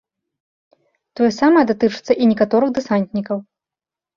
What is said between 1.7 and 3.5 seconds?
датычыцца і некаторых дэсантнікаў.